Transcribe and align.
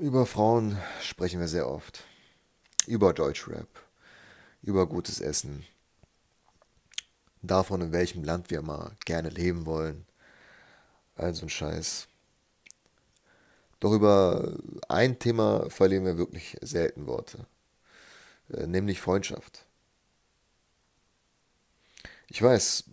über 0.00 0.26
Frauen 0.26 0.78
sprechen 1.00 1.40
wir 1.40 1.48
sehr 1.48 1.68
oft. 1.68 2.04
Über 2.86 3.12
Deutschrap, 3.12 3.68
über 4.62 4.86
gutes 4.86 5.20
Essen, 5.20 5.64
davon, 7.42 7.80
in 7.80 7.92
welchem 7.92 8.24
Land 8.24 8.50
wir 8.50 8.62
mal 8.62 8.96
gerne 9.04 9.28
leben 9.28 9.66
wollen. 9.66 10.06
Also 11.14 11.46
ein 11.46 11.48
Scheiß. 11.48 12.08
Doch 13.80 13.92
über 13.92 14.56
ein 14.88 15.18
Thema 15.18 15.68
verlieren 15.68 16.04
wir 16.04 16.16
wirklich 16.16 16.56
selten 16.60 17.06
Worte, 17.06 17.46
äh, 18.50 18.66
nämlich 18.66 19.00
Freundschaft. 19.00 19.66
Ich 22.28 22.40
weiß, 22.40 22.84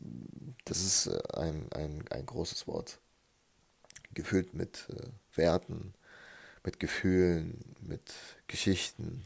das 0.65 0.81
ist 0.81 1.07
ein, 1.35 1.71
ein, 1.71 2.05
ein 2.09 2.25
großes 2.25 2.67
Wort, 2.67 2.99
gefüllt 4.13 4.53
mit 4.53 4.87
äh, 4.89 5.37
Werten, 5.37 5.93
mit 6.63 6.79
Gefühlen, 6.79 7.75
mit 7.81 8.13
Geschichten, 8.47 9.23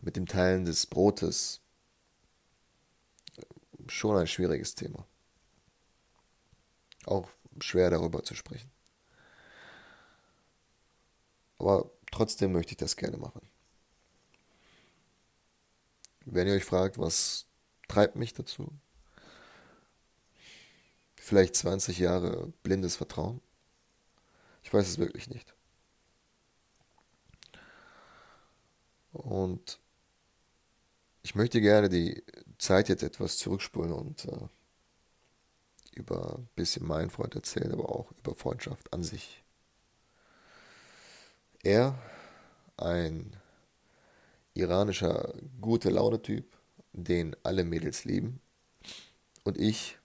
mit 0.00 0.16
dem 0.16 0.26
Teilen 0.26 0.64
des 0.64 0.86
Brotes. 0.86 1.60
Schon 3.88 4.16
ein 4.16 4.26
schwieriges 4.26 4.74
Thema. 4.74 5.06
Auch 7.06 7.28
schwer 7.60 7.90
darüber 7.90 8.22
zu 8.22 8.34
sprechen. 8.34 8.70
Aber 11.58 11.90
trotzdem 12.10 12.52
möchte 12.52 12.72
ich 12.72 12.76
das 12.76 12.96
gerne 12.96 13.16
machen. 13.16 13.40
Wenn 16.24 16.46
ihr 16.46 16.54
euch 16.54 16.64
fragt, 16.64 16.98
was 16.98 17.46
treibt 17.88 18.16
mich 18.16 18.32
dazu? 18.32 18.72
Vielleicht 21.16 21.54
20 21.56 21.98
Jahre 21.98 22.52
blindes 22.62 22.96
Vertrauen? 22.96 23.40
Ich 24.62 24.72
weiß 24.72 24.88
es 24.88 24.98
wirklich 24.98 25.28
nicht. 25.28 25.54
Und 29.12 29.78
ich 31.22 31.34
möchte 31.34 31.60
gerne 31.60 31.88
die 31.88 32.22
Zeit 32.58 32.88
jetzt 32.88 33.02
etwas 33.02 33.38
zurückspulen 33.38 33.92
und 33.92 34.24
äh, 34.24 34.48
über 35.94 36.36
ein 36.38 36.48
bisschen 36.56 36.86
meinen 36.86 37.10
Freund 37.10 37.34
erzählen, 37.34 37.72
aber 37.72 37.90
auch 37.90 38.10
über 38.12 38.34
Freundschaft 38.34 38.92
an 38.92 39.02
sich. 39.02 39.42
Er, 41.62 41.98
ein 42.76 43.36
iranischer 44.54 45.34
gute 45.60 45.90
Laune-Typ, 45.90 46.56
den 46.92 47.36
alle 47.42 47.64
Mädels 47.64 48.04
lieben, 48.04 48.40
und 49.44 49.58
ich, 49.58 49.98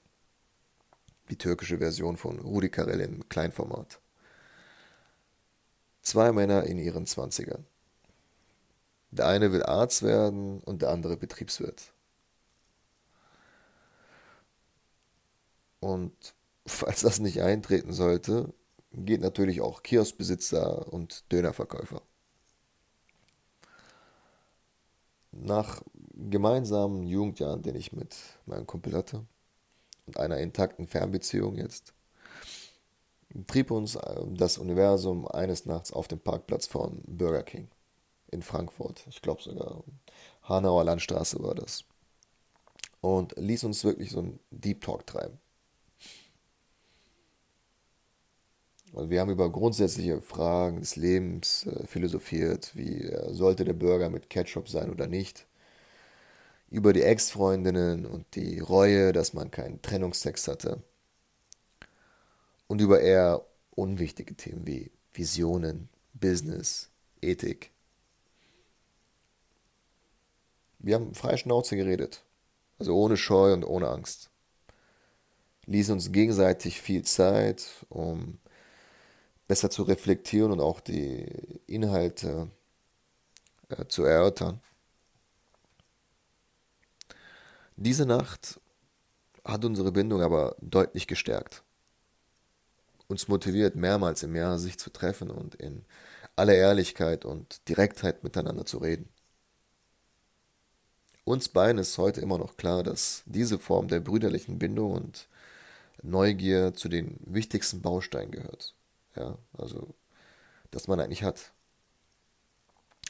die 1.30 1.38
türkische 1.38 1.78
Version 1.78 2.18
von 2.18 2.40
Rudi 2.40 2.70
Carell 2.70 3.02
in 3.02 3.28
Kleinformat. 3.30 4.00
Zwei 6.02 6.32
Männer 6.32 6.64
in 6.64 6.78
ihren 6.78 7.06
Zwanzigern. 7.06 7.66
Der 9.18 9.28
eine 9.28 9.52
will 9.52 9.64
Arzt 9.64 10.04
werden 10.04 10.60
und 10.62 10.84
der 10.84 10.90
andere 10.90 11.18
Betriebswirt. 11.18 11.92
Und 15.80 16.14
falls 16.68 17.02
das 17.02 17.20
nicht 17.20 17.42
eintreten 17.42 17.94
sollte, 17.94 18.54
geht 18.92 19.22
natürlich 19.22 19.62
auch 19.62 19.82
Kioskbesitzer 19.82 20.92
und 20.92 21.32
Dönerverkäufer. 21.32 22.02
Nach 25.32 25.82
gemeinsamen 26.14 27.04
Jugendjahren, 27.04 27.62
den 27.64 27.76
ich 27.76 27.94
mit 27.94 28.16
meinem 28.46 28.68
Kumpel 28.68 28.94
hatte, 28.94 29.26
und 30.06 30.18
einer 30.18 30.38
intakten 30.38 30.88
Fernbeziehung 30.88 31.56
jetzt, 31.58 31.94
trieb 33.48 33.72
uns 33.72 33.98
das 34.28 34.58
Universum 34.58 35.28
eines 35.28 35.66
Nachts 35.66 35.92
auf 35.92 36.08
dem 36.08 36.20
Parkplatz 36.20 36.66
von 36.66 37.02
Burger 37.06 37.44
King 37.44 37.68
in 38.32 38.42
Frankfurt. 38.42 39.06
Ich 39.10 39.22
glaube 39.22 39.42
sogar 39.42 39.84
Hanauer 40.44 40.84
Landstraße 40.84 41.42
war 41.44 41.56
das. 41.56 41.84
Und 43.02 43.36
ließ 43.38 43.64
uns 43.64 43.84
wirklich 43.84 44.12
so 44.12 44.20
einen 44.20 44.40
Deep 44.52 44.82
Talk 44.82 45.06
treiben. 45.06 45.40
Und 48.94 49.10
wir 49.10 49.20
haben 49.20 49.30
über 49.30 49.52
grundsätzliche 49.52 50.22
Fragen 50.22 50.80
des 50.80 50.96
Lebens 50.96 51.68
äh, 51.68 51.86
philosophiert, 51.86 52.72
wie 52.76 53.04
äh, 53.04 53.34
sollte 53.34 53.66
der 53.66 53.74
Burger 53.74 54.10
mit 54.10 54.30
Ketchup 54.30 54.70
sein 54.70 54.90
oder 54.90 55.08
nicht. 55.08 55.46
Über 56.70 56.94
die 56.94 57.04
Ex-Freundinnen 57.04 58.06
und 58.06 58.26
die 58.36 58.60
Reue, 58.60 59.14
dass 59.14 59.34
man 59.34 59.52
keinen 59.52 59.82
Trennungsex 59.82 60.48
hatte. 60.48 60.82
Und 62.68 62.82
über 62.82 63.00
eher 63.00 63.46
unwichtige 63.76 64.36
Themen 64.36 64.66
wie 64.66 64.92
Visionen, 65.14 65.90
Business, 66.14 66.90
Ethik. 67.22 67.72
Wir 70.80 70.96
haben 70.96 71.14
frei 71.14 71.38
Schnauze 71.38 71.76
geredet. 71.76 72.24
Also 72.80 72.96
ohne 72.96 73.18
Scheu 73.18 73.54
und 73.54 73.64
ohne 73.64 73.90
Angst. 73.90 74.30
Ließen 75.66 75.94
uns 75.94 76.12
gegenseitig 76.12 76.82
viel 76.82 77.04
Zeit, 77.04 77.86
um 77.90 78.40
besser 79.48 79.70
zu 79.70 79.84
reflektieren 79.84 80.52
und 80.52 80.60
auch 80.60 80.80
die 80.80 81.26
Inhalte 81.66 82.50
äh, 83.70 83.86
zu 83.88 84.04
erörtern. 84.04 84.62
Diese 87.76 88.06
Nacht 88.06 88.60
hat 89.44 89.64
unsere 89.66 89.92
Bindung 89.92 90.22
aber 90.22 90.56
deutlich 90.62 91.08
gestärkt. 91.08 91.64
Uns 93.08 93.28
motiviert, 93.28 93.76
mehrmals 93.76 94.24
im 94.24 94.36
Jahr 94.36 94.60
sich 94.60 94.78
zu 94.78 94.90
treffen 94.90 95.30
und 95.30 95.56
in 95.56 95.86
aller 96.36 96.56
Ehrlichkeit 96.56 97.24
und 97.24 97.68
Direktheit 97.70 98.24
miteinander 98.24 98.66
zu 98.66 98.80
reden. 98.80 99.10
Uns 101.28 101.50
beiden 101.50 101.78
ist 101.78 101.98
heute 101.98 102.22
immer 102.22 102.38
noch 102.38 102.56
klar, 102.56 102.84
dass 102.84 103.24
diese 103.26 103.60
Form 103.60 103.90
der 103.90 104.00
brüderlichen 104.00 104.60
Bindung 104.60 104.94
und 104.94 105.28
Neugier 106.02 106.74
zu 106.74 106.88
den 106.88 107.18
wichtigsten 107.20 107.82
Bausteinen 107.82 108.32
gehört. 108.32 108.74
Ja, 109.14 109.38
also, 109.52 109.94
dass 110.72 110.88
man 110.88 111.02
eigentlich 111.02 111.24
hat. 111.24 111.52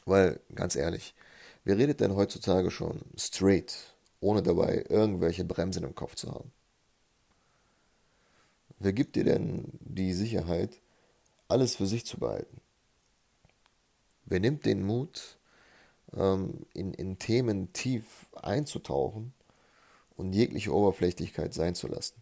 Weil, 0.05 0.39
ganz 0.55 0.75
ehrlich, 0.75 1.13
wer 1.63 1.77
redet 1.77 1.99
denn 1.99 2.15
heutzutage 2.15 2.71
schon 2.71 3.01
straight, 3.15 3.75
ohne 4.19 4.41
dabei 4.41 4.83
irgendwelche 4.89 5.45
Bremsen 5.45 5.83
im 5.83 5.93
Kopf 5.93 6.15
zu 6.15 6.33
haben? 6.33 6.51
Wer 8.79 8.93
gibt 8.93 9.15
dir 9.15 9.25
denn 9.25 9.65
die 9.81 10.13
Sicherheit, 10.13 10.81
alles 11.49 11.75
für 11.75 11.85
sich 11.85 12.03
zu 12.03 12.17
behalten? 12.17 12.61
Wer 14.25 14.39
nimmt 14.39 14.65
den 14.65 14.83
Mut, 14.83 15.36
ähm, 16.15 16.65
in, 16.73 16.93
in 16.93 17.19
Themen 17.19 17.73
tief 17.73 18.27
einzutauchen 18.35 19.33
und 20.15 20.33
jegliche 20.33 20.73
Oberflächlichkeit 20.73 21.53
sein 21.53 21.75
zu 21.75 21.87
lassen. 21.87 22.21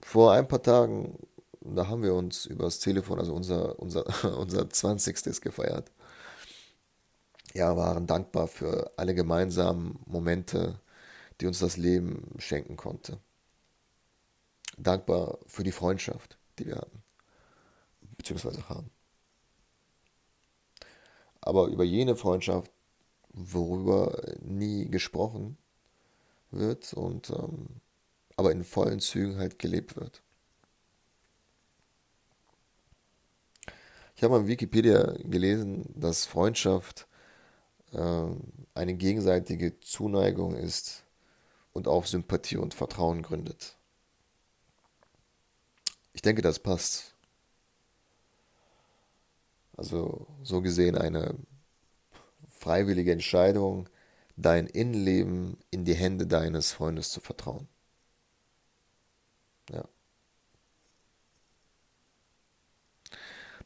Vor 0.00 0.32
ein 0.32 0.46
paar 0.46 0.62
Tagen, 0.62 1.18
da 1.60 1.88
haben 1.88 2.02
wir 2.02 2.14
uns 2.14 2.44
übers 2.46 2.80
Telefon, 2.80 3.18
also 3.18 3.34
unser, 3.34 3.78
unser, 3.78 4.04
unser 4.38 4.68
20. 4.68 5.40
gefeiert. 5.40 5.90
Ja, 7.54 7.76
waren 7.76 8.06
dankbar 8.06 8.48
für 8.48 8.90
alle 8.96 9.14
gemeinsamen 9.14 9.98
Momente, 10.06 10.80
die 11.40 11.46
uns 11.46 11.58
das 11.58 11.76
Leben 11.76 12.34
schenken 12.38 12.76
konnte. 12.76 13.18
Dankbar 14.78 15.38
für 15.46 15.62
die 15.62 15.72
Freundschaft, 15.72 16.38
die 16.58 16.66
wir 16.66 16.76
hatten 16.76 17.01
beziehungsweise 18.22 18.68
haben. 18.68 18.90
Aber 21.40 21.66
über 21.66 21.84
jene 21.84 22.14
Freundschaft, 22.14 22.70
worüber 23.32 24.16
nie 24.40 24.88
gesprochen 24.88 25.56
wird 26.50 26.92
und 26.92 27.30
ähm, 27.30 27.66
aber 28.36 28.52
in 28.52 28.62
vollen 28.62 29.00
Zügen 29.00 29.38
halt 29.38 29.58
gelebt 29.58 29.96
wird. 29.96 30.22
Ich 34.14 34.22
habe 34.22 34.36
in 34.36 34.46
Wikipedia 34.46 35.14
gelesen, 35.24 35.92
dass 35.96 36.26
Freundschaft 36.26 37.08
äh, 37.92 38.26
eine 38.74 38.94
gegenseitige 38.94 39.80
Zuneigung 39.80 40.54
ist 40.54 41.04
und 41.72 41.88
auf 41.88 42.06
Sympathie 42.06 42.58
und 42.58 42.74
Vertrauen 42.74 43.22
gründet. 43.22 43.76
Ich 46.12 46.22
denke, 46.22 46.42
das 46.42 46.58
passt 46.58 47.12
also 49.76 50.26
so 50.42 50.60
gesehen 50.62 50.96
eine 50.96 51.34
freiwillige 52.50 53.12
Entscheidung, 53.12 53.88
dein 54.36 54.66
Innenleben 54.66 55.58
in 55.70 55.84
die 55.84 55.94
Hände 55.94 56.26
deines 56.26 56.72
Freundes 56.72 57.10
zu 57.10 57.20
vertrauen. 57.20 57.68
Ja. 59.70 59.84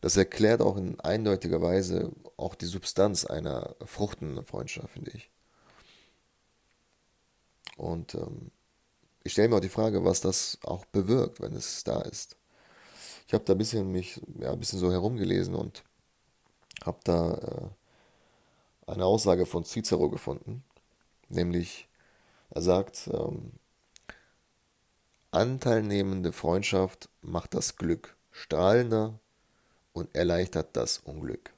Das 0.00 0.16
erklärt 0.16 0.60
auch 0.62 0.76
in 0.76 1.00
eindeutiger 1.00 1.60
Weise 1.62 2.12
auch 2.36 2.54
die 2.54 2.66
Substanz 2.66 3.24
einer 3.24 3.74
fruchtenden 3.84 4.44
Freundschaft, 4.44 4.90
finde 4.90 5.10
ich. 5.12 5.30
Und 7.76 8.14
ähm, 8.14 8.50
ich 9.24 9.32
stelle 9.32 9.48
mir 9.48 9.56
auch 9.56 9.60
die 9.60 9.68
Frage, 9.68 10.04
was 10.04 10.20
das 10.20 10.58
auch 10.62 10.84
bewirkt, 10.86 11.40
wenn 11.40 11.54
es 11.54 11.84
da 11.84 12.00
ist. 12.02 12.36
Ich 13.26 13.34
habe 13.34 13.44
da 13.44 13.54
ein 13.54 13.58
bisschen 13.58 13.90
mich, 13.90 14.20
ja, 14.38 14.52
ein 14.52 14.60
bisschen 14.60 14.78
so 14.78 14.92
herumgelesen 14.92 15.54
und 15.54 15.82
habe 16.84 16.98
da 17.04 17.34
äh, 17.34 18.90
eine 18.92 19.04
Aussage 19.04 19.46
von 19.46 19.64
Cicero 19.64 20.08
gefunden, 20.08 20.64
nämlich 21.28 21.88
er 22.50 22.62
sagt, 22.62 23.08
ähm, 23.12 23.52
anteilnehmende 25.30 26.32
Freundschaft 26.32 27.08
macht 27.20 27.54
das 27.54 27.76
Glück 27.76 28.16
strahlender 28.30 29.18
und 29.92 30.14
erleichtert 30.14 30.76
das 30.76 30.98
Unglück. 30.98 31.52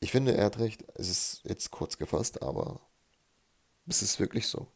Ich 0.00 0.12
finde, 0.12 0.36
er 0.36 0.44
hat 0.46 0.58
recht. 0.58 0.84
Es 0.94 1.08
ist 1.08 1.40
jetzt 1.44 1.70
kurz 1.70 1.98
gefasst, 1.98 2.42
aber 2.42 2.80
es 3.86 4.02
ist 4.02 4.20
wirklich 4.20 4.46
so. 4.46 4.68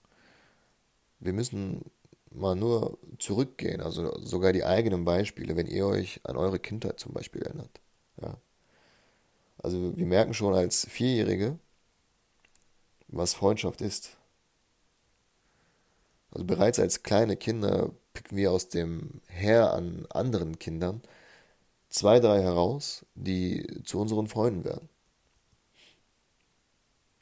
Wir 1.20 1.32
müssen 1.32 1.84
mal 2.34 2.54
nur 2.54 2.98
zurückgehen, 3.18 3.80
also 3.80 4.18
sogar 4.20 4.52
die 4.52 4.64
eigenen 4.64 5.04
Beispiele, 5.04 5.56
wenn 5.56 5.66
ihr 5.66 5.86
euch 5.86 6.20
an 6.24 6.36
eure 6.36 6.58
Kindheit 6.58 6.98
zum 6.98 7.12
Beispiel 7.12 7.42
erinnert. 7.42 7.80
Ja. 8.20 8.36
Also 9.58 9.96
wir 9.96 10.06
merken 10.06 10.34
schon 10.34 10.54
als 10.54 10.86
Vierjährige, 10.88 11.58
was 13.08 13.34
Freundschaft 13.34 13.80
ist. 13.80 14.16
Also 16.30 16.46
bereits 16.46 16.78
als 16.78 17.02
kleine 17.02 17.36
Kinder 17.36 17.90
picken 18.14 18.36
wir 18.36 18.50
aus 18.50 18.68
dem 18.68 19.20
Heer 19.28 19.72
an 19.72 20.06
anderen 20.10 20.58
Kindern 20.58 21.02
zwei, 21.90 22.20
drei 22.20 22.42
heraus, 22.42 23.04
die 23.14 23.82
zu 23.84 24.00
unseren 24.00 24.26
Freunden 24.26 24.64
werden. 24.64 24.88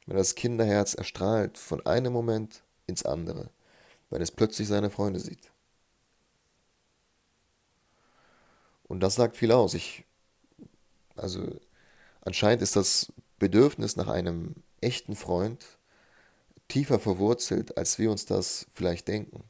Wenn 0.06 0.16
das 0.16 0.34
Kinderherz 0.34 0.94
erstrahlt 0.94 1.58
von 1.58 1.84
einem 1.86 2.12
Moment 2.12 2.62
ins 2.86 3.04
andere, 3.04 3.50
wenn 4.10 4.22
es 4.22 4.30
plötzlich 4.30 4.68
seine 4.68 4.90
Freunde 4.90 5.20
sieht. 5.20 5.50
Und 8.84 9.00
das 9.00 9.14
sagt 9.14 9.36
viel 9.36 9.52
aus. 9.52 9.74
Ich, 9.74 10.04
also 11.16 11.60
anscheinend 12.22 12.62
ist 12.62 12.76
das 12.76 13.12
Bedürfnis 13.38 13.96
nach 13.96 14.08
einem 14.08 14.56
echten 14.80 15.14
Freund 15.14 15.64
tiefer 16.66 16.98
verwurzelt, 16.98 17.76
als 17.78 17.98
wir 17.98 18.10
uns 18.10 18.26
das 18.26 18.66
vielleicht 18.72 19.08
denken. 19.08 19.44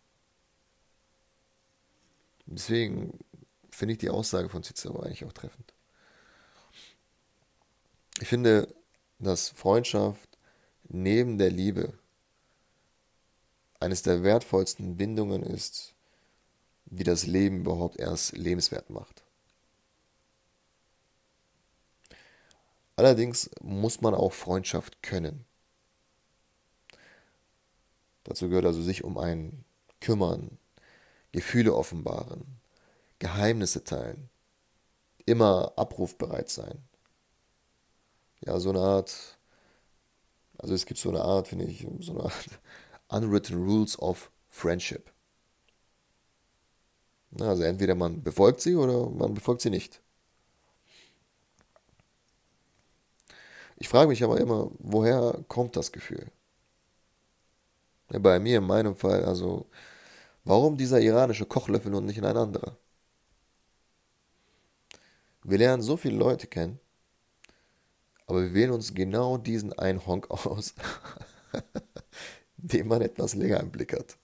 Deswegen 2.46 3.18
finde 3.70 3.92
ich 3.92 3.98
die 3.98 4.10
Aussage 4.10 4.48
von 4.48 4.62
Cicero 4.62 5.00
eigentlich 5.00 5.24
auch 5.24 5.32
treffend. 5.32 5.72
Ich 8.20 8.28
finde, 8.28 8.74
dass 9.18 9.48
Freundschaft 9.48 10.28
neben 10.88 11.38
der 11.38 11.50
Liebe 11.50 11.94
eines 13.80 14.02
der 14.02 14.22
wertvollsten 14.22 14.96
Bindungen 14.96 15.42
ist, 15.42 15.94
die 16.84 17.04
das 17.04 17.26
Leben 17.26 17.60
überhaupt 17.60 17.98
erst 17.98 18.36
lebenswert 18.36 18.90
macht. 18.90 19.24
Allerdings 22.96 23.50
muss 23.62 24.02
man 24.02 24.14
auch 24.14 24.34
Freundschaft 24.34 25.02
können. 25.02 25.46
Dazu 28.24 28.50
gehört 28.50 28.66
also 28.66 28.82
sich 28.82 29.02
um 29.02 29.16
einen 29.16 29.64
kümmern, 30.00 30.58
Gefühle 31.32 31.74
offenbaren, 31.74 32.60
Geheimnisse 33.18 33.84
teilen, 33.84 34.28
immer 35.24 35.72
abrufbereit 35.76 36.50
sein. 36.50 36.82
Ja, 38.42 38.58
so 38.60 38.70
eine 38.70 38.80
Art, 38.80 39.38
also 40.58 40.74
es 40.74 40.84
gibt 40.84 41.00
so 41.00 41.08
eine 41.08 41.22
Art, 41.22 41.48
finde 41.48 41.66
ich, 41.66 41.86
so 42.00 42.12
eine 42.12 42.24
Art 42.24 42.60
Unwritten 43.10 43.56
Rules 43.64 43.98
of 43.98 44.30
Friendship. 44.48 45.10
Also 47.38 47.62
entweder 47.62 47.94
man 47.94 48.22
befolgt 48.22 48.60
sie 48.60 48.74
oder 48.74 49.08
man 49.10 49.34
befolgt 49.34 49.62
sie 49.62 49.70
nicht. 49.70 50.00
Ich 53.76 53.88
frage 53.88 54.08
mich 54.08 54.22
aber 54.22 54.38
immer, 54.38 54.70
woher 54.78 55.42
kommt 55.48 55.76
das 55.76 55.90
Gefühl? 55.92 56.30
Ja, 58.10 58.18
bei 58.18 58.38
mir 58.38 58.58
in 58.58 58.64
meinem 58.66 58.94
Fall, 58.94 59.24
also 59.24 59.66
warum 60.44 60.76
dieser 60.76 61.00
iranische 61.00 61.46
Kochlöffel 61.46 61.94
und 61.94 62.06
nicht 62.06 62.22
ein 62.22 62.36
anderer? 62.36 62.76
Wir 65.42 65.58
lernen 65.58 65.82
so 65.82 65.96
viele 65.96 66.16
Leute 66.16 66.46
kennen, 66.46 66.78
aber 68.26 68.42
wir 68.42 68.54
wählen 68.54 68.72
uns 68.72 68.94
genau 68.94 69.38
diesen 69.38 69.72
einen 69.72 70.06
Honk 70.06 70.30
aus, 70.30 70.74
den 72.62 72.88
man 72.88 73.02
etwas 73.02 73.34
länger 73.34 73.60
im 73.60 73.70
Blick 73.70 73.92
hat. 73.92 74.16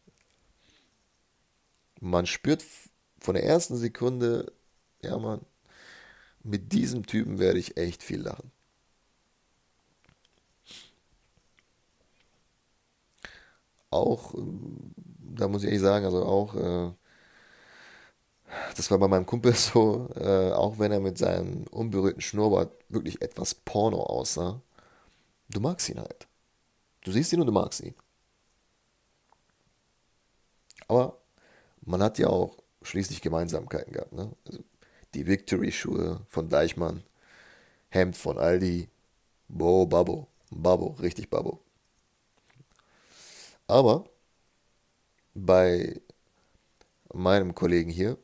Man 2.01 2.27
spürt 2.27 2.65
von 3.21 3.35
der 3.35 3.45
ersten 3.45 3.77
Sekunde, 3.77 4.53
ja 5.03 5.19
man, 5.19 5.41
mit 6.43 6.73
diesem 6.73 7.07
Typen 7.07 7.39
werde 7.39 7.59
ich 7.59 7.77
echt 7.77 8.03
viel 8.03 8.21
lachen. 8.23 8.53
Auch, 13.91 14.35
da 15.37 15.49
muss 15.49 15.63
ich 15.63 15.69
ehrlich 15.69 15.81
sagen, 15.83 16.05
also 16.05 16.25
auch, 16.25 16.55
äh, 16.55 16.93
das 18.77 18.91
war 18.91 18.99
bei 18.99 19.09
meinem 19.09 19.27
Kumpel 19.27 19.55
so, 19.57 20.09
äh, 20.17 20.53
auch 20.53 20.79
wenn 20.79 20.93
er 20.93 21.01
mit 21.01 21.19
seinem 21.19 21.65
unberührten 21.71 22.21
Schnurrbart 22.21 22.73
wirklich 22.89 23.23
etwas 23.23 23.55
Porno 23.55 24.03
aussah, 24.03 24.63
du 25.51 25.61
magst 25.61 25.89
ihn 25.89 25.99
halt. 26.01 26.29
Du 27.03 27.13
siehst 27.13 27.33
ihn 27.33 27.41
und 27.41 27.47
du 27.47 27.53
magst 27.53 27.81
ihn. 27.81 27.95
Aber 30.89 31.19
man 31.83 32.03
hat 32.03 32.19
ja 32.19 32.29
auch 32.29 32.57
schließlich 32.83 33.21
Gemeinsamkeiten 33.21 33.93
gehabt. 33.93 34.13
Ne? 34.13 34.31
Also 34.47 34.61
die 35.15 35.27
Victory-Schuhe 35.27 36.21
von 36.29 36.49
Deichmann, 36.49 37.03
Hemd 37.89 38.17
von 38.17 38.39
Aldi, 38.39 38.89
Bo, 39.49 39.87
Babbo, 39.87 40.29
Babbo, 40.51 40.97
richtig 41.01 41.31
Babbo. 41.31 41.61
Aber 43.67 44.05
bei 45.35 46.01
meinem 47.13 47.55
Kollegen 47.55 47.91
hier 47.91 48.17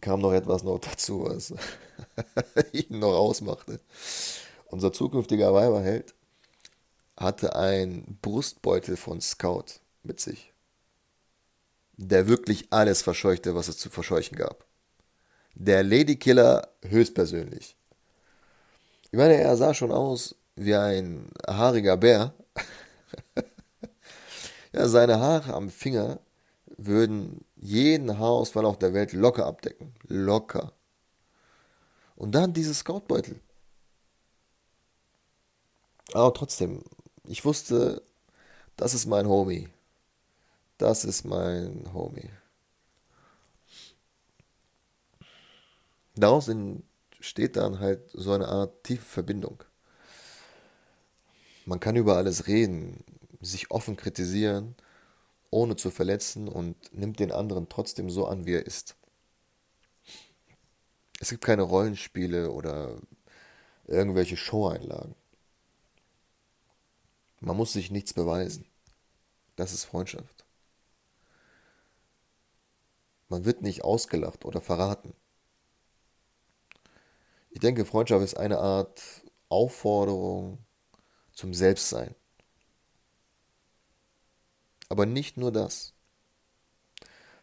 kam 0.00 0.20
noch 0.20 0.32
etwas 0.32 0.62
noch 0.62 0.78
dazu, 0.78 1.24
was 1.24 1.52
ihn 2.72 2.98
noch 2.98 3.14
ausmachte. 3.14 3.80
Unser 4.66 4.92
zukünftiger 4.92 5.52
Weiberheld 5.52 6.14
hatte 7.16 7.54
einen 7.56 8.18
Brustbeutel 8.22 8.96
von 8.96 9.20
Scout 9.20 9.80
mit 10.02 10.18
sich 10.18 10.51
der 11.96 12.28
wirklich 12.28 12.66
alles 12.70 13.02
verscheuchte, 13.02 13.54
was 13.54 13.68
es 13.68 13.78
zu 13.78 13.90
verscheuchen 13.90 14.36
gab. 14.36 14.64
Der 15.54 15.82
Ladykiller 15.82 16.68
höchstpersönlich. 16.82 17.76
Ich 19.10 19.18
meine, 19.18 19.34
er 19.34 19.56
sah 19.56 19.74
schon 19.74 19.92
aus 19.92 20.34
wie 20.56 20.74
ein 20.74 21.30
haariger 21.46 21.96
Bär. 21.96 22.34
ja, 24.72 24.88
seine 24.88 25.20
Haare 25.20 25.52
am 25.54 25.70
Finger 25.70 26.20
würden 26.78 27.44
jeden 27.56 28.18
Haarausfall 28.18 28.64
auf 28.64 28.78
der 28.78 28.94
Welt 28.94 29.12
locker 29.12 29.46
abdecken. 29.46 29.94
Locker. 30.08 30.72
Und 32.16 32.34
dann 32.34 32.52
dieses 32.52 32.78
Scoutbeutel. 32.78 33.40
Aber 36.12 36.32
trotzdem, 36.34 36.82
ich 37.24 37.44
wusste, 37.44 38.02
das 38.76 38.94
ist 38.94 39.06
mein 39.06 39.26
Homie. 39.26 39.68
Das 40.82 41.04
ist 41.04 41.24
mein 41.24 41.92
Homie. 41.94 42.28
Daraus 46.16 46.48
entsteht 46.48 47.54
dann 47.54 47.78
halt 47.78 48.10
so 48.12 48.32
eine 48.32 48.48
Art 48.48 48.82
tiefe 48.82 49.04
Verbindung. 49.04 49.62
Man 51.66 51.78
kann 51.78 51.94
über 51.94 52.16
alles 52.16 52.48
reden, 52.48 53.04
sich 53.40 53.70
offen 53.70 53.94
kritisieren, 53.94 54.74
ohne 55.50 55.76
zu 55.76 55.92
verletzen 55.92 56.48
und 56.48 56.74
nimmt 56.92 57.20
den 57.20 57.30
anderen 57.30 57.68
trotzdem 57.68 58.10
so 58.10 58.26
an, 58.26 58.44
wie 58.44 58.54
er 58.54 58.66
ist. 58.66 58.96
Es 61.20 61.30
gibt 61.30 61.44
keine 61.44 61.62
Rollenspiele 61.62 62.50
oder 62.50 62.98
irgendwelche 63.86 64.36
Showeinlagen. 64.36 65.14
Man 67.38 67.56
muss 67.56 67.72
sich 67.72 67.92
nichts 67.92 68.12
beweisen. 68.12 68.66
Das 69.54 69.72
ist 69.72 69.84
Freundschaft. 69.84 70.41
Man 73.32 73.46
wird 73.46 73.62
nicht 73.62 73.82
ausgelacht 73.82 74.44
oder 74.44 74.60
verraten. 74.60 75.14
Ich 77.48 77.60
denke, 77.60 77.86
Freundschaft 77.86 78.22
ist 78.22 78.36
eine 78.36 78.58
Art 78.58 79.02
Aufforderung 79.48 80.58
zum 81.32 81.54
Selbstsein. 81.54 82.14
Aber 84.90 85.06
nicht 85.06 85.38
nur 85.38 85.50
das. 85.50 85.94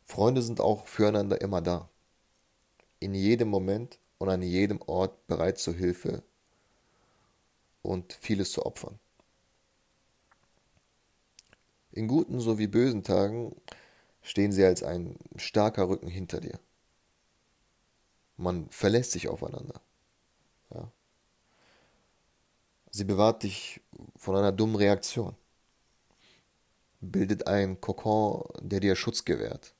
Freunde 0.03 0.43
sind 0.43 0.61
auch 0.61 0.85
füreinander 0.85 1.41
immer 1.41 1.59
da. 1.59 1.89
In 2.99 3.15
jedem 3.15 3.47
Moment 3.47 3.97
und 4.19 4.29
an 4.29 4.43
jedem 4.43 4.83
Ort 4.83 5.25
bereit 5.25 5.57
zur 5.57 5.73
Hilfe 5.73 6.21
und 7.81 8.13
vieles 8.13 8.51
zu 8.51 8.63
opfern. 8.63 8.99
In 11.91 12.07
guten 12.07 12.39
sowie 12.39 12.67
bösen 12.67 13.03
Tagen 13.03 13.59
stehen 14.21 14.51
sie 14.51 14.63
als 14.63 14.83
ein 14.83 15.17
starker 15.35 15.89
Rücken 15.89 16.07
hinter 16.07 16.39
dir. 16.39 16.59
Man 18.37 18.69
verlässt 18.69 19.11
sich 19.11 19.27
aufeinander. 19.27 19.81
Ja. 20.73 20.91
Sie 22.91 23.03
bewahrt 23.03 23.43
dich 23.43 23.81
von 24.15 24.35
einer 24.35 24.51
dummen 24.51 24.75
Reaktion, 24.75 25.35
bildet 27.01 27.47
einen 27.47 27.81
Kokon, 27.81 28.43
der 28.61 28.79
dir 28.79 28.95
Schutz 28.95 29.25
gewährt, 29.25 29.73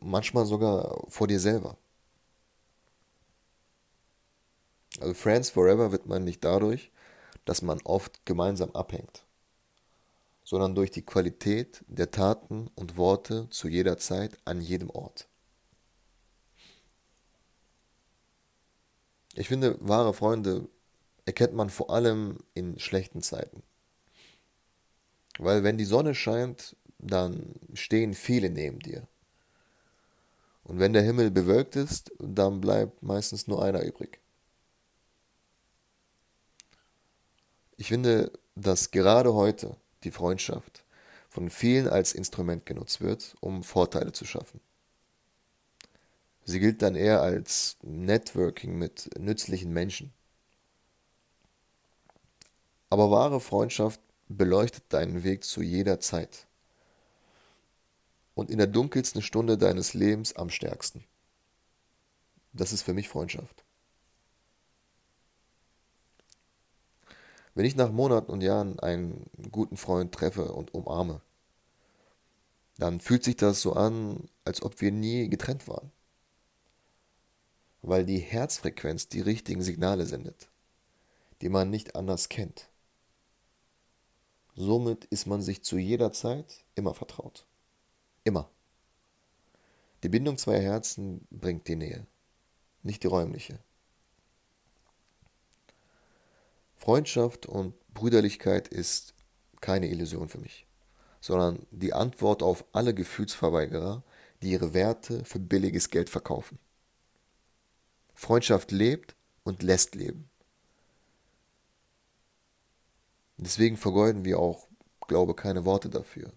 manchmal 0.00 0.46
sogar 0.46 1.04
vor 1.08 1.26
dir 1.26 1.40
selber. 1.40 1.76
Also 5.00 5.14
Friends 5.14 5.50
Forever 5.50 5.92
wird 5.92 6.06
man 6.06 6.24
nicht 6.24 6.42
dadurch, 6.42 6.90
dass 7.44 7.60
man 7.62 7.80
oft 7.84 8.24
gemeinsam 8.24 8.70
abhängt, 8.72 9.25
sondern 10.46 10.76
durch 10.76 10.92
die 10.92 11.04
Qualität 11.04 11.84
der 11.88 12.12
Taten 12.12 12.70
und 12.76 12.96
Worte 12.96 13.48
zu 13.50 13.66
jeder 13.66 13.98
Zeit 13.98 14.38
an 14.44 14.60
jedem 14.60 14.90
Ort. 14.90 15.28
Ich 19.34 19.48
finde, 19.48 19.76
wahre 19.80 20.14
Freunde 20.14 20.68
erkennt 21.24 21.52
man 21.52 21.68
vor 21.68 21.90
allem 21.90 22.38
in 22.54 22.78
schlechten 22.78 23.22
Zeiten. 23.22 23.64
Weil 25.36 25.64
wenn 25.64 25.78
die 25.78 25.84
Sonne 25.84 26.14
scheint, 26.14 26.76
dann 26.98 27.54
stehen 27.74 28.14
viele 28.14 28.48
neben 28.48 28.78
dir. 28.78 29.08
Und 30.62 30.78
wenn 30.78 30.92
der 30.92 31.02
Himmel 31.02 31.32
bewölkt 31.32 31.74
ist, 31.74 32.12
dann 32.20 32.60
bleibt 32.60 33.02
meistens 33.02 33.48
nur 33.48 33.64
einer 33.64 33.82
übrig. 33.82 34.20
Ich 37.76 37.88
finde, 37.88 38.30
dass 38.54 38.92
gerade 38.92 39.34
heute 39.34 39.76
die 40.06 40.12
Freundschaft 40.12 40.84
von 41.28 41.50
vielen 41.50 41.88
als 41.88 42.14
Instrument 42.14 42.64
genutzt 42.64 43.00
wird, 43.00 43.36
um 43.40 43.62
Vorteile 43.62 44.12
zu 44.12 44.24
schaffen. 44.24 44.60
Sie 46.44 46.60
gilt 46.60 46.80
dann 46.80 46.94
eher 46.94 47.20
als 47.20 47.76
Networking 47.82 48.78
mit 48.78 49.10
nützlichen 49.18 49.72
Menschen. 49.72 50.12
Aber 52.88 53.10
wahre 53.10 53.40
Freundschaft 53.40 54.00
beleuchtet 54.28 54.84
deinen 54.90 55.24
Weg 55.24 55.42
zu 55.44 55.60
jeder 55.60 55.98
Zeit 55.98 56.46
und 58.34 58.48
in 58.48 58.58
der 58.58 58.68
dunkelsten 58.68 59.22
Stunde 59.22 59.58
deines 59.58 59.92
Lebens 59.92 60.36
am 60.36 60.50
stärksten. 60.50 61.04
Das 62.52 62.72
ist 62.72 62.82
für 62.82 62.94
mich 62.94 63.08
Freundschaft. 63.08 63.65
Wenn 67.56 67.64
ich 67.64 67.74
nach 67.74 67.90
Monaten 67.90 68.30
und 68.30 68.42
Jahren 68.42 68.78
einen 68.78 69.28
guten 69.50 69.76
Freund 69.76 70.12
treffe 70.12 70.52
und 70.52 70.72
umarme, 70.72 71.20
dann 72.78 73.00
fühlt 73.00 73.24
sich 73.24 73.34
das 73.34 73.60
so 73.60 73.72
an, 73.72 74.28
als 74.44 74.62
ob 74.62 74.80
wir 74.80 74.92
nie 74.92 75.28
getrennt 75.28 75.66
waren 75.66 75.90
weil 77.86 78.04
die 78.04 78.18
Herzfrequenz 78.18 79.08
die 79.08 79.20
richtigen 79.20 79.62
Signale 79.62 80.06
sendet, 80.06 80.48
die 81.40 81.48
man 81.48 81.70
nicht 81.70 81.94
anders 81.94 82.28
kennt. 82.28 82.68
Somit 84.56 85.04
ist 85.06 85.26
man 85.26 85.40
sich 85.40 85.62
zu 85.62 85.78
jeder 85.78 86.10
Zeit 86.10 86.64
immer 86.74 86.94
vertraut. 86.94 87.46
Immer. 88.24 88.50
Die 90.02 90.08
Bindung 90.08 90.36
zweier 90.36 90.62
Herzen 90.62 91.26
bringt 91.30 91.68
die 91.68 91.76
Nähe, 91.76 92.06
nicht 92.82 93.04
die 93.04 93.08
räumliche. 93.08 93.60
Freundschaft 96.86 97.46
und 97.46 97.74
Brüderlichkeit 97.94 98.68
ist 98.68 99.12
keine 99.60 99.88
Illusion 99.88 100.28
für 100.28 100.38
mich, 100.38 100.68
sondern 101.20 101.66
die 101.72 101.92
Antwort 101.92 102.44
auf 102.44 102.64
alle 102.70 102.94
Gefühlsverweigerer, 102.94 104.04
die 104.40 104.52
ihre 104.52 104.72
Werte 104.72 105.24
für 105.24 105.40
billiges 105.40 105.90
Geld 105.90 106.08
verkaufen. 106.08 106.60
Freundschaft 108.14 108.70
lebt 108.70 109.16
und 109.42 109.64
lässt 109.64 109.96
leben. 109.96 110.30
Deswegen 113.36 113.76
vergeuden 113.76 114.24
wir 114.24 114.38
auch, 114.38 114.68
glaube 115.08 115.34
keine 115.34 115.64
Worte 115.64 115.90
dafür, 115.90 116.32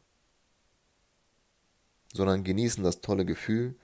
sondern 2.12 2.44
genießen 2.44 2.84
das 2.84 3.01
tolle 3.01 3.24
Gefühl, 3.24 3.75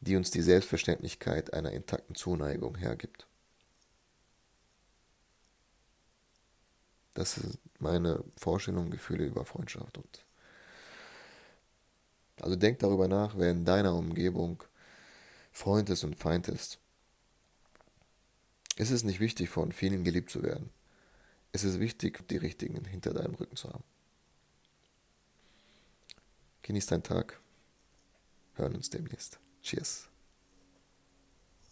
die 0.00 0.16
uns 0.16 0.30
die 0.30 0.40
Selbstverständlichkeit 0.40 1.52
einer 1.52 1.72
intakten 1.72 2.14
Zuneigung 2.14 2.78
hergibt. 2.78 3.26
Das 7.16 7.38
ist 7.38 7.58
meine 7.78 8.22
Vorstellung, 8.36 8.90
Gefühle 8.90 9.24
über 9.24 9.46
Freundschaft 9.46 9.96
und 9.96 10.24
also 12.42 12.56
denk 12.56 12.78
darüber 12.80 13.08
nach, 13.08 13.38
wer 13.38 13.50
in 13.50 13.64
deiner 13.64 13.94
Umgebung 13.94 14.62
Freund 15.50 15.88
ist 15.88 16.04
und 16.04 16.16
Feind 16.16 16.48
ist. 16.48 16.78
Es 18.76 18.90
ist 18.90 19.04
nicht 19.04 19.20
wichtig, 19.20 19.48
von 19.48 19.72
vielen 19.72 20.04
geliebt 20.04 20.28
zu 20.28 20.42
werden. 20.42 20.68
Es 21.52 21.64
ist 21.64 21.80
wichtig, 21.80 22.28
die 22.28 22.36
Richtigen 22.36 22.84
hinter 22.84 23.14
deinem 23.14 23.34
Rücken 23.34 23.56
zu 23.56 23.72
haben. 23.72 23.84
Genieß 26.60 26.84
deinen 26.84 27.02
Tag. 27.02 27.40
Hören 28.56 28.76
uns 28.76 28.90
demnächst. 28.90 29.38
Cheers. 29.62 30.10